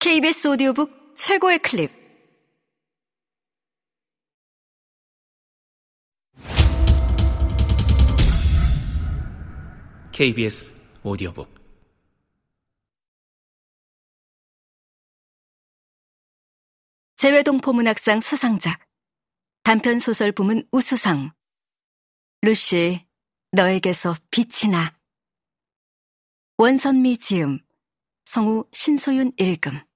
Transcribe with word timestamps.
KBS 0.00 0.46
오디오북 0.46 1.16
최고의 1.16 1.58
클립. 1.58 1.90
KBS 10.12 10.72
오디오북 11.02 11.52
재외동포문학상 17.16 18.20
수상작. 18.20 18.78
단편소설 19.64 20.30
부문 20.30 20.62
우수상. 20.70 21.32
루시, 22.42 23.04
너에게서 23.50 24.14
빛이 24.30 24.70
나. 24.70 24.96
원선미 26.56 27.18
지음. 27.18 27.58
성우 28.26 28.66
신소윤 28.72 29.32
읽음. 29.40 29.87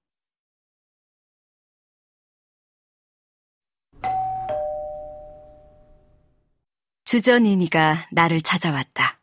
주전이니가 7.13 8.07
나를 8.09 8.41
찾아왔다. 8.41 9.21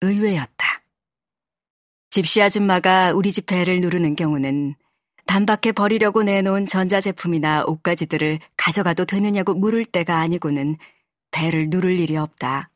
의외였다. 0.00 0.82
집시 2.08 2.40
아줌마가 2.40 3.12
우리 3.12 3.32
집 3.32 3.44
배를 3.44 3.82
누르는 3.82 4.16
경우는 4.16 4.76
단밖에 5.26 5.72
버리려고 5.72 6.22
내놓은 6.22 6.66
전자제품이나 6.66 7.64
옷가지들을 7.66 8.38
가져가도 8.56 9.04
되느냐고 9.04 9.52
물을 9.52 9.84
때가 9.84 10.20
아니고는 10.20 10.78
배를 11.32 11.68
누를 11.68 11.98
일이 11.98 12.16
없다. 12.16 12.70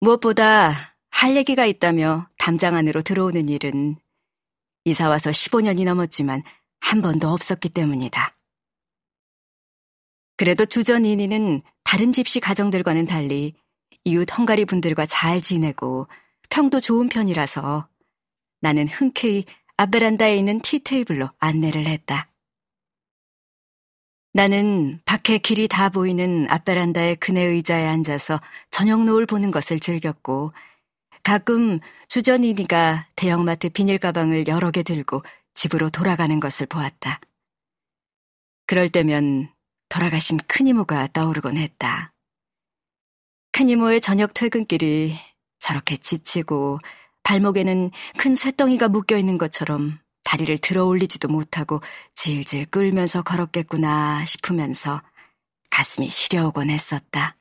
무엇보다 0.00 0.72
할 1.10 1.36
얘기가 1.36 1.66
있다며 1.66 2.26
담장 2.38 2.74
안으로 2.74 3.02
들어오는 3.02 3.50
일은 3.50 3.96
이사 4.86 5.10
와서 5.10 5.28
15년이 5.28 5.84
넘었지만 5.84 6.42
한 6.80 7.02
번도 7.02 7.28
없었기 7.28 7.68
때문이다. 7.68 8.34
그래도 10.38 10.64
주전이니는 10.64 11.60
다른 11.86 12.12
집시 12.12 12.40
가정들과는 12.40 13.06
달리 13.06 13.54
이웃 14.02 14.26
헝가리 14.36 14.64
분들과 14.64 15.06
잘 15.06 15.40
지내고 15.40 16.08
평도 16.50 16.80
좋은 16.80 17.08
편이라서 17.08 17.88
나는 18.60 18.88
흔쾌히 18.88 19.44
앞베란다에 19.76 20.36
있는 20.36 20.60
티테이블로 20.60 21.30
안내를 21.38 21.86
했다. 21.86 22.28
나는 24.32 25.00
밖에 25.04 25.38
길이 25.38 25.68
다 25.68 25.88
보이는 25.88 26.50
앞베란다의 26.50 27.16
그네 27.16 27.40
의자에 27.40 27.86
앉아서 27.86 28.40
저녁 28.70 29.04
노을 29.04 29.24
보는 29.24 29.52
것을 29.52 29.78
즐겼고 29.78 30.52
가끔 31.22 31.78
주전이니가 32.08 33.10
대형마트 33.14 33.68
비닐 33.68 33.98
가방을 33.98 34.48
여러 34.48 34.72
개 34.72 34.82
들고 34.82 35.22
집으로 35.54 35.90
돌아가는 35.90 36.40
것을 36.40 36.66
보았다. 36.66 37.20
그럴 38.66 38.88
때면 38.88 39.48
돌아가신 39.96 40.36
큰이모가 40.46 41.08
떠오르곤 41.14 41.56
했다. 41.56 42.12
큰이모의 43.52 44.02
저녁 44.02 44.34
퇴근길이 44.34 45.18
저렇게 45.58 45.96
지치고 45.96 46.80
발목에는 47.22 47.90
큰 48.18 48.34
쇠덩이가 48.34 48.88
묶여 48.88 49.16
있는 49.16 49.38
것처럼 49.38 49.98
다리를 50.22 50.58
들어 50.58 50.84
올리지도 50.84 51.28
못하고 51.28 51.80
질질 52.14 52.66
끌면서 52.66 53.22
걸었겠구나 53.22 54.26
싶으면서 54.26 55.00
가슴이 55.70 56.10
시려오곤 56.10 56.68
했었다. 56.68 57.38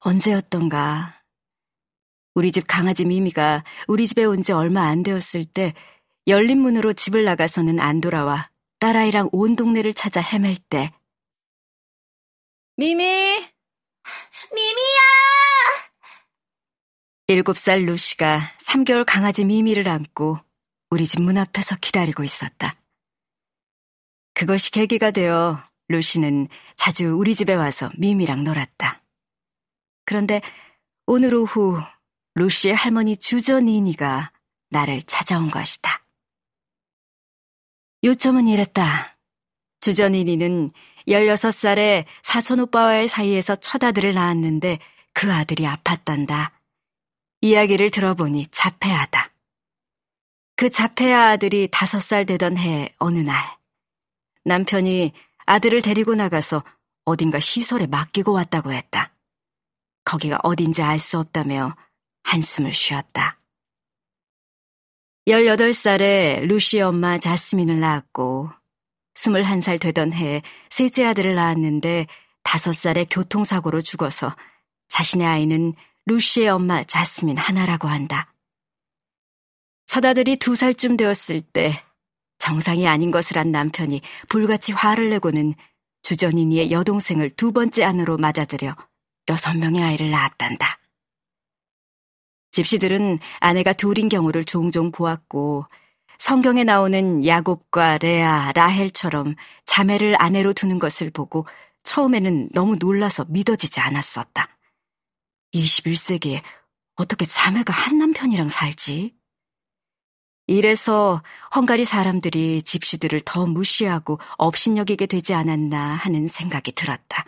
언제였던가 0.00 1.22
우리 2.34 2.52
집 2.52 2.66
강아지 2.66 3.06
미미가 3.06 3.64
우리 3.88 4.06
집에 4.06 4.24
온 4.24 4.42
지 4.42 4.52
얼마 4.52 4.82
안 4.82 5.02
되었을 5.02 5.46
때 5.46 5.72
열린 6.26 6.60
문으로 6.60 6.92
집을 6.92 7.24
나가서는 7.24 7.80
안 7.80 8.02
돌아와 8.02 8.50
딸아이랑 8.84 9.30
온 9.32 9.56
동네를 9.56 9.94
찾아 9.94 10.20
헤맬 10.20 10.56
때 10.68 10.92
미미! 12.76 13.02
미미야! 14.54 15.00
일곱 17.28 17.56
살 17.56 17.86
루시가 17.86 18.58
3개월 18.60 19.06
강아지 19.06 19.46
미미를 19.46 19.88
안고 19.88 20.38
우리 20.90 21.06
집 21.06 21.22
문 21.22 21.38
앞에서 21.38 21.76
기다리고 21.76 22.24
있었다. 22.24 22.76
그것이 24.34 24.70
계기가 24.70 25.12
되어 25.12 25.66
루시는 25.88 26.48
자주 26.76 27.16
우리 27.16 27.34
집에 27.34 27.54
와서 27.54 27.90
미미랑 27.96 28.44
놀았다. 28.44 29.02
그런데 30.04 30.42
오늘 31.06 31.34
오후 31.34 31.80
루시의 32.34 32.74
할머니 32.74 33.16
주저니니가 33.16 34.30
나를 34.68 35.00
찾아온 35.04 35.50
것이다. 35.50 36.03
요점은 38.04 38.48
이랬다. 38.48 39.16
주저니니는 39.80 40.72
16살에 41.08 42.04
사촌 42.22 42.60
오빠와의 42.60 43.08
사이에서 43.08 43.56
첫 43.56 43.82
아들을 43.82 44.12
낳았는데 44.12 44.78
그 45.14 45.32
아들이 45.32 45.64
아팠단다. 45.64 46.50
이야기를 47.40 47.90
들어보니 47.90 48.48
자폐아다. 48.50 49.30
그 50.56 50.70
자폐아 50.70 51.30
아들이 51.30 51.68
다섯 51.70 51.98
살 52.00 52.26
되던 52.26 52.58
해 52.58 52.94
어느 52.98 53.20
날 53.20 53.42
남편이 54.44 55.12
아들을 55.46 55.80
데리고 55.80 56.14
나가서 56.14 56.62
어딘가 57.06 57.40
시설에 57.40 57.86
맡기고 57.86 58.32
왔다고 58.32 58.72
했다. 58.72 59.14
거기가 60.04 60.38
어딘지 60.42 60.82
알 60.82 60.98
수 60.98 61.18
없다며 61.18 61.74
한숨을 62.22 62.72
쉬었다. 62.72 63.38
18살에 65.26 66.46
루시 66.46 66.80
엄마 66.82 67.16
자스민을 67.18 67.80
낳았고 67.80 68.50
21살 69.14 69.80
되던 69.80 70.12
해 70.12 70.42
셋째 70.68 71.06
아들을 71.06 71.34
낳았는데 71.34 72.06
5살에 72.42 73.06
교통사고로 73.10 73.80
죽어서 73.80 74.36
자신의 74.88 75.26
아이는 75.26 75.72
루시의 76.06 76.48
엄마 76.50 76.84
자스민 76.84 77.38
하나라고 77.38 77.88
한다. 77.88 78.34
첫 79.86 80.04
아들이 80.04 80.36
두 80.36 80.56
살쯤 80.56 80.98
되었을 80.98 81.40
때 81.40 81.82
정상이 82.38 82.86
아닌 82.86 83.10
것을 83.10 83.38
한 83.38 83.50
남편이 83.50 84.02
불같이 84.28 84.72
화를 84.72 85.08
내고는 85.08 85.54
주전이니의 86.02 86.70
여동생을 86.70 87.30
두 87.30 87.52
번째 87.52 87.84
안으로 87.84 88.18
맞아들여 88.18 88.76
여섯 89.30 89.54
명의 89.56 89.82
아이를 89.82 90.10
낳았단다. 90.10 90.83
집시들은 92.54 93.18
아내가 93.40 93.72
둘인 93.72 94.08
경우를 94.08 94.44
종종 94.44 94.92
보았고 94.92 95.66
성경에 96.18 96.62
나오는 96.62 97.26
야곱과 97.26 97.98
레아, 97.98 98.52
라헬처럼 98.52 99.34
자매를 99.66 100.14
아내로 100.22 100.52
두는 100.52 100.78
것을 100.78 101.10
보고 101.10 101.46
처음에는 101.82 102.50
너무 102.52 102.76
놀라서 102.76 103.26
믿어지지 103.28 103.80
않았었다. 103.80 104.56
21세기에 105.52 106.42
어떻게 106.94 107.26
자매가 107.26 107.72
한 107.72 107.98
남편이랑 107.98 108.48
살지? 108.48 109.16
이래서 110.46 111.24
헝가리 111.56 111.84
사람들이 111.84 112.62
집시들을 112.62 113.22
더 113.24 113.46
무시하고 113.46 114.20
업신여기게 114.38 115.06
되지 115.06 115.34
않았나 115.34 115.96
하는 115.96 116.28
생각이 116.28 116.70
들었다. 116.72 117.24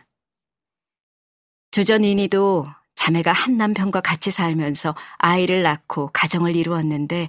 주전이니도 1.72 2.68
자매가 3.06 3.32
한 3.32 3.56
남편과 3.56 4.00
같이 4.00 4.30
살면서 4.30 4.94
아이를 5.18 5.62
낳고 5.62 6.10
가정을 6.12 6.56
이루었는데 6.56 7.28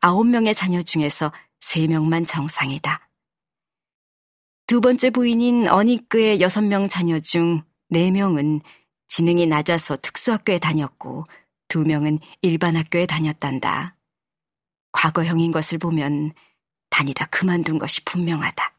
아홉 0.00 0.26
명의 0.26 0.54
자녀 0.54 0.82
중에서 0.82 1.32
세 1.58 1.86
명만 1.88 2.24
정상이다. 2.24 3.08
두 4.68 4.80
번째 4.80 5.10
부인인 5.10 5.68
어니크의 5.68 6.40
여섯 6.40 6.62
명 6.62 6.88
자녀 6.88 7.18
중 7.20 7.62
네 7.88 8.10
명은 8.10 8.60
지능이 9.06 9.46
낮아서 9.46 9.96
특수학교에 9.96 10.58
다녔고 10.58 11.26
두 11.68 11.84
명은 11.84 12.18
일반 12.42 12.76
학교에 12.76 13.06
다녔단다. 13.06 13.96
과거형인 14.92 15.52
것을 15.52 15.78
보면 15.78 16.32
다니다 16.90 17.26
그만둔 17.26 17.78
것이 17.78 18.04
분명하다. 18.04 18.74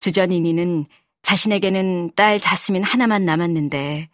주전이니는 0.00 0.86
자신에게는 1.22 2.12
딸 2.14 2.38
자스민 2.40 2.82
하나만 2.82 3.24
남았는데 3.24 4.10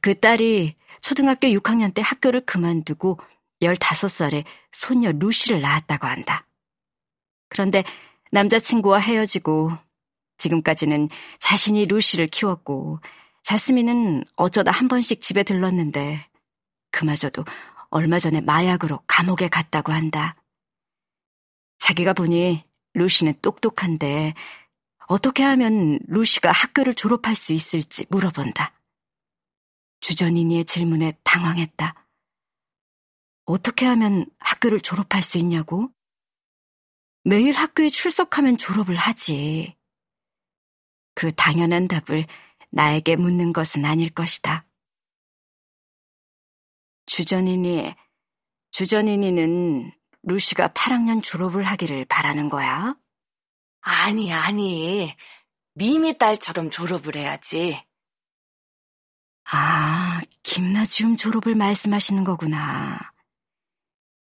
그 0.00 0.18
딸이 0.18 0.76
초등학교 1.00 1.48
6학년 1.48 1.94
때 1.94 2.02
학교를 2.02 2.42
그만두고 2.42 3.18
15살에 3.60 4.44
소녀 4.72 5.12
루시를 5.12 5.60
낳았다고 5.60 6.06
한다. 6.06 6.46
그런데 7.48 7.82
남자친구와 8.30 8.98
헤어지고 8.98 9.72
지금까지는 10.36 11.08
자신이 11.38 11.86
루시를 11.86 12.28
키웠고 12.28 13.00
자스민은 13.42 14.24
어쩌다 14.36 14.70
한 14.70 14.88
번씩 14.88 15.20
집에 15.20 15.42
들렀는데 15.42 16.26
그마저도 16.90 17.44
얼마 17.90 18.18
전에 18.18 18.40
마약으로 18.40 19.00
감옥에 19.06 19.48
갔다고 19.48 19.92
한다. 19.92 20.36
자기가 21.78 22.12
보니 22.12 22.64
루시는 22.94 23.34
똑똑한데 23.40 24.34
어떻게 25.06 25.42
하면 25.42 25.98
루시가 26.06 26.52
학교를 26.52 26.94
졸업할 26.94 27.34
수 27.34 27.52
있을지 27.52 28.04
물어본다. 28.10 28.77
주전이니의 30.00 30.64
질문에 30.64 31.18
당황했다. 31.24 31.94
어떻게 33.44 33.86
하면 33.86 34.26
학교를 34.38 34.80
졸업할 34.80 35.22
수 35.22 35.38
있냐고? 35.38 35.90
매일 37.24 37.54
학교에 37.54 37.90
출석하면 37.90 38.58
졸업을 38.58 38.94
하지. 38.96 39.76
그 41.14 41.32
당연한 41.34 41.88
답을 41.88 42.26
나에게 42.70 43.16
묻는 43.16 43.52
것은 43.52 43.84
아닐 43.84 44.10
것이다. 44.10 44.66
주전이니, 47.06 47.94
주전이니는 48.70 49.92
루시가 50.22 50.68
8학년 50.68 51.22
졸업을 51.22 51.64
하기를 51.64 52.04
바라는 52.04 52.48
거야? 52.50 52.96
아니, 53.80 54.32
아니. 54.32 55.16
미미 55.74 56.18
딸처럼 56.18 56.70
졸업을 56.70 57.16
해야지. 57.16 57.87
아, 59.50 60.20
김나지움 60.42 61.16
졸업을 61.16 61.54
말씀하시는 61.54 62.22
거구나. 62.24 62.98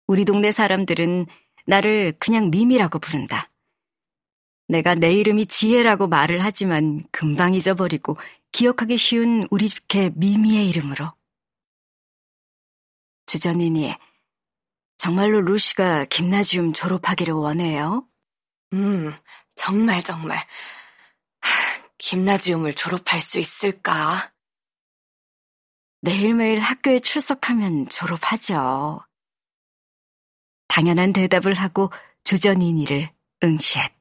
우리 0.07 0.25
동네 0.25 0.51
사람들은 0.51 1.25
나를 1.65 2.13
그냥 2.17 2.49
미미라고 2.49 2.99
부른다. 2.99 3.49
내가 4.67 4.95
내 4.95 5.13
이름이 5.13 5.47
지혜라고 5.47 6.07
말을 6.07 6.43
하지만 6.43 7.03
금방 7.11 7.53
잊어버리고 7.53 8.17
기억하기 8.53 8.97
쉬운 8.97 9.45
우리 9.51 9.67
집개 9.67 10.11
미미의 10.15 10.69
이름으로. 10.69 11.11
주전이니, 13.25 13.93
정말로 14.97 15.41
루시가 15.41 16.05
김나지움 16.05 16.73
졸업하기를 16.73 17.33
원해요? 17.33 18.07
음, 18.73 19.13
정말 19.55 20.03
정말. 20.03 20.37
김나지움을 21.97 22.73
졸업할 22.73 23.21
수 23.21 23.39
있을까? 23.39 24.30
매일매일 26.01 26.59
학교에 26.59 26.99
출석하면 26.99 27.87
졸업하죠. 27.89 28.99
당연한 30.67 31.13
대답을 31.13 31.53
하고 31.53 31.91
주전이니를 32.23 33.09
응시했다. 33.43 34.00